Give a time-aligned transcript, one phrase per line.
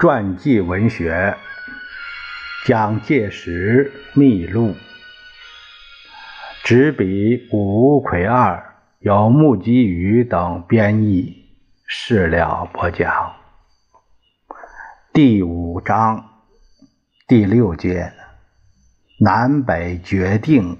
[0.00, 1.36] 传记文学
[2.66, 4.68] 《蒋介石秘录》，
[6.64, 11.44] 执笔吴奎二，由木基宇等编译，
[11.84, 13.34] 事了播讲。
[15.12, 16.30] 第五章
[17.28, 18.10] 第六节：
[19.18, 20.78] 南北决定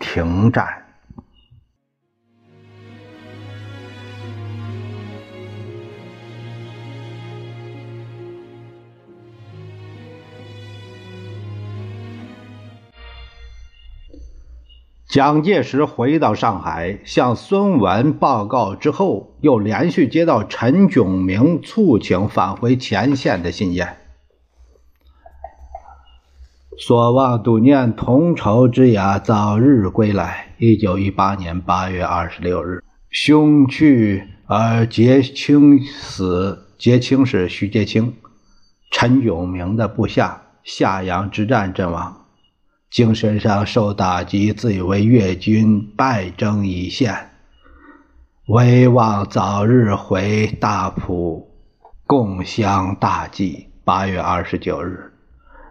[0.00, 0.81] 停战。
[15.12, 23.98] 蒋介石回到上海，向孙文报告之后，又连续接到陈炯明促请返回前线的信件。
[26.78, 30.54] 所望笃念同仇之雅早日归来。
[30.56, 36.68] 一九一八年八月二十六日，兄去而结清死。
[36.78, 38.14] 结清是徐节清，
[38.90, 42.21] 陈炯明的部下，夏阳之战阵亡。
[42.92, 47.30] 精神上受打击，自以为越军败征一线，
[48.48, 51.48] 唯望早日回大埔
[52.06, 53.68] 共襄大计。
[53.82, 55.10] 八月二十九日，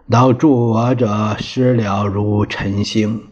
[0.06, 3.22] 能助我者失了如晨星，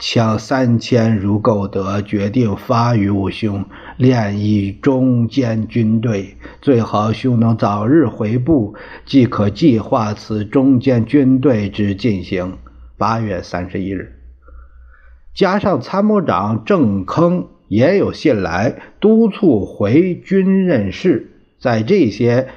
[0.00, 3.64] 抢三千如购得，决定发于吾兄，
[3.96, 6.36] 练以中间军队。
[6.60, 8.74] 最好兄能早日回部，
[9.04, 12.58] 即可计划此中间军队之进行。
[12.98, 14.18] 八月三十一日，
[15.34, 21.30] 加上参谋长郑铿也有信来督促回军任事。
[21.58, 22.48] 在这些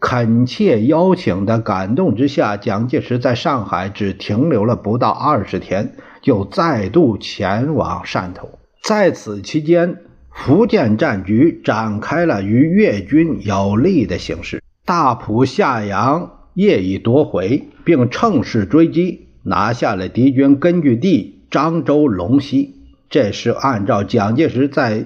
[0.00, 8.58] 恳切邀请的感动之下，蒋介石在上海只停留了不到二十天，就再度前往汕头。
[8.82, 9.98] 在此期间，
[10.30, 19.23] 福建战局展开了与粤军有利的形势，大埔、夏阳业已夺回，并乘势追击。
[19.44, 22.74] 拿下了敌军根据地漳州龙溪，
[23.08, 25.04] 这是按照蒋介石在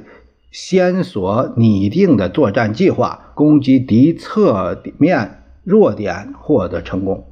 [0.50, 7.26] 先所拟定的作战计划，攻击敌侧面弱点，获得成功。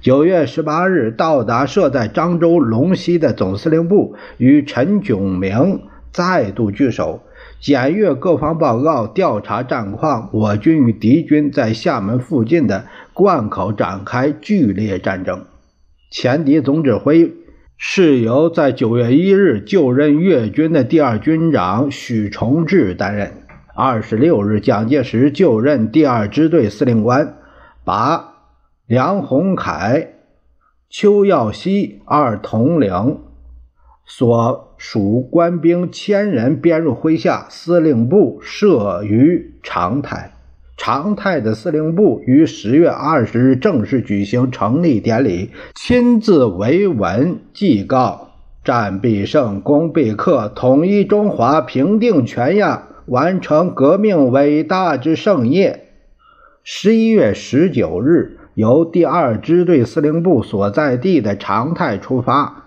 [0.00, 5.82] 九月十八日到达设在漳州龙溪的总司令部，与陈炯明
[6.12, 7.20] 再度聚首，
[7.60, 10.30] 检阅各方报告，调查战况。
[10.32, 15.44] 我军与敌军在厦门附近的灌口展开剧烈战争。
[16.10, 17.34] 前敌总指挥
[17.76, 23.32] 是由在九月一日就任粤军的第二军长许崇智担任。
[23.74, 27.36] 二十六日，蒋介石就任第二支队司令官，
[27.84, 28.34] 把
[28.86, 30.14] 梁鸿楷、
[30.90, 33.20] 邱耀熙二统领
[34.04, 40.32] 所属官兵千人编入麾下，司令部设于长泰。
[40.78, 48.30] 常态的司令部于十月二十日正式举行成立典礼，亲自维文祭告：
[48.64, 55.88] 战必胜，攻必克，统一中华，平定全亚，完成革命伟大之盛业。
[56.62, 62.66] 十一月十九日，由第二支队司令部所在地的常态出发，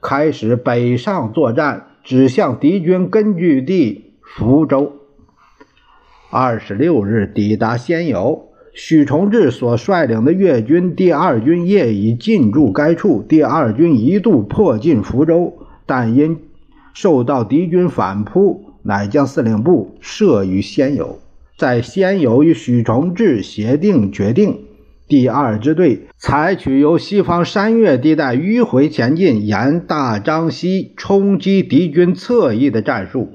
[0.00, 5.01] 开始北上作战，指向敌军根据地福州。
[6.34, 13.22] 二十六日抵达仙游，许崇智所率领的粤军第二军业已进驻该处。
[13.28, 15.52] 第二军一度迫近福州，
[15.84, 16.38] 但因
[16.94, 21.18] 受到敌军反扑，乃将司令部设于仙游。
[21.58, 24.60] 在仙游与许崇智协定，决定
[25.06, 33.28] 第二支队采取由西方山岳地带迂回前进，沿大樟溪冲击敌军侧翼的战术。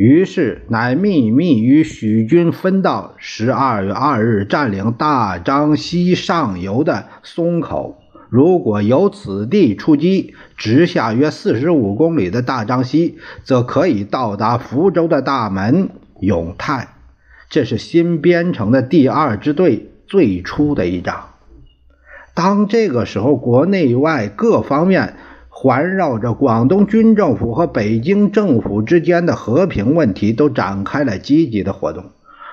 [0.00, 8.00] 于是，乃秘密与许军分道，十二月二日占领大张溪上游的松口。
[8.30, 15.90] 如果由此地出击，直下约四十五公里的大张溪，则可以到达福州的大门
[16.22, 16.94] 永泰。
[17.50, 21.26] 这是新编成的第二支队最初的一仗。
[22.32, 25.16] 当这个时候，国内外各方面。
[25.52, 32.04] 环绕着广东军政府和北京政府之间的和平问题，都展开了积极的活动。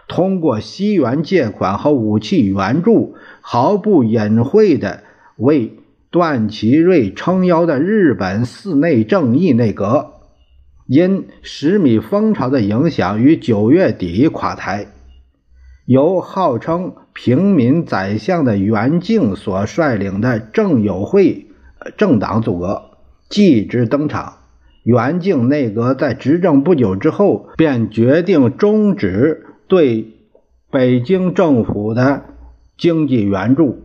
[0.10, 5.04] 通过西元借款和武器援助，毫不隐晦地
[5.38, 5.74] 为
[6.10, 10.14] 段祺瑞撑腰的日本寺内正义内阁，
[10.88, 14.88] 因十米风潮的影响，于九月底垮台。
[15.86, 21.48] 由号称平民宰相的袁敬所率领的政友会
[21.96, 22.87] 政党组阁。
[23.30, 24.38] 继之登场，
[24.84, 30.14] 袁敬内阁在执政不久之后，便决定终止对
[30.72, 32.24] 北京政府的
[32.78, 33.80] 经济援助。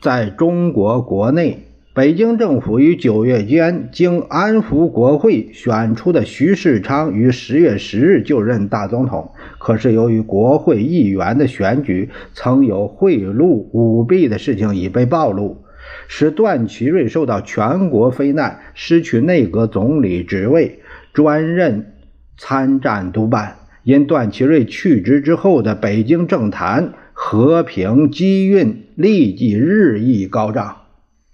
[0.00, 9.32] 在中国国内，北京政府于九月间经安抚国会选出的徐世昌于十月十日就任大总统。
[9.58, 15.62] 可是由于国会议员的选举曾有贿赂舞弊的事情已被暴露，
[16.08, 20.80] 使段祺瑞受到全国非难，失去内阁总理职位，
[21.12, 21.94] 专任
[22.36, 23.56] 参战督办。
[23.84, 26.94] 因段祺瑞去职之后的北京政坛。
[27.14, 30.78] 和平机运立即日益高涨，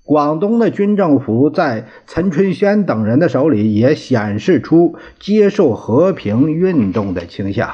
[0.03, 7.71] 广东的军政府在陈春轩等人的手里也显示出接受和平运动的倾向。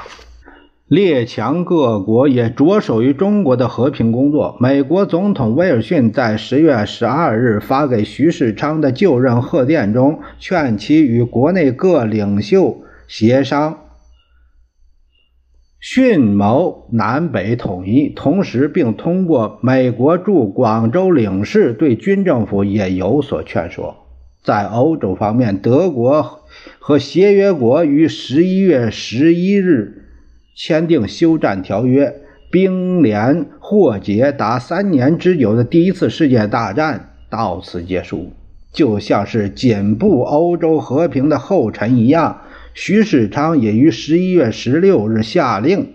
[0.87, 4.55] 列强各国也着手于中国的和平工作。
[4.59, 13.79] 美国总统威尔逊在十月十二日发给徐世昌的就任贺电中，劝其与国内各领袖协商。
[15.79, 23.95] 迅谋南北统一，同时并通过美国驻广州领事对军政府也有所劝说。
[24.43, 26.43] 在欧洲方面，德国
[26.77, 30.04] 和协约国于十一月十一日
[30.55, 32.15] 签订休战条约，
[32.49, 38.31] 兵连祸结达三年之久的第一次世界大战到此结束，
[38.71, 42.41] 就像是紧步欧洲和平的后尘一样。
[42.73, 45.93] 徐世昌也于十一月十六日下令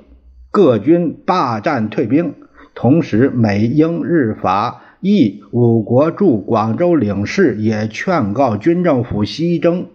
[0.50, 2.34] 各军罢战退兵，
[2.74, 9.86] 同时美、英、日、法、意五国驻广州领事也劝告军政府西征。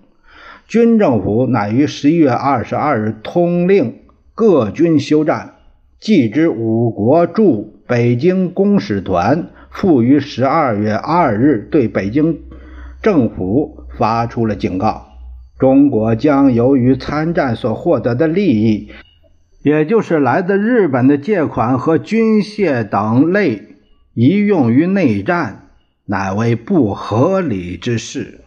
[0.68, 3.96] 军政府乃于十一月二十二日通令
[4.36, 5.54] 各军休战。
[5.98, 12.42] 继之五国驻北京公使团复于十二月二日对北京
[13.02, 15.08] 政府发出了警告。
[15.58, 18.90] 中国将由于参战所获得的利益，
[19.64, 23.78] 也就是来自日本的借款和军械等类，
[24.14, 25.70] 移用于内战，
[26.06, 28.42] 乃为不合理之事。